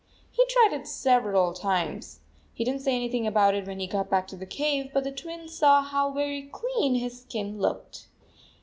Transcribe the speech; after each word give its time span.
He 0.31 0.43
tried 0.47 0.73
it 0.73 0.87
sev 0.87 1.21
eral 1.25 1.53
times. 1.53 2.21
He 2.55 2.63
did 2.63 2.71
n 2.71 2.77
t 2.79 2.83
say 2.85 2.95
anything 2.95 3.27
about 3.27 3.53
it 3.53 3.67
when 3.67 3.79
he 3.79 3.85
got 3.85 4.09
back 4.09 4.27
to 4.29 4.35
the 4.35 4.47
cave, 4.47 4.89
but 4.95 5.03
the 5.03 5.11
Twins 5.11 5.55
saw 5.55 5.83
how 5.83 6.09
very 6.09 6.41
clean 6.51 6.95
his 6.95 7.21
skin 7.21 7.59
looked. 7.59 8.07